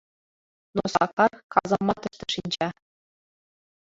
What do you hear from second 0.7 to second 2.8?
Но Сакар казаматыште шинча...